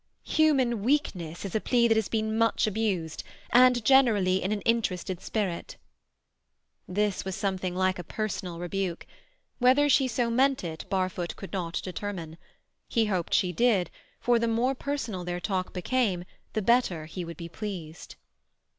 [0.25, 5.21] "Human weakness is a plea that has been much abused, and generally in an interested
[5.21, 5.77] spirit."
[6.87, 9.05] This was something like a personal rebuke.
[9.59, 12.39] Whether she so meant it, Barfoot could not determine.
[12.87, 17.37] He hoped she did, for the more personal their talk became the better he would
[17.37, 18.15] be pleased.